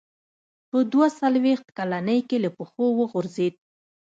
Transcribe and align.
په 0.69 0.77
دوه 0.91 1.07
څلوېښت 1.19 1.67
کلنۍ 1.77 2.19
کې 2.29 2.37
له 2.43 2.49
پښو 2.57 2.85
وغورځېد. 2.99 3.53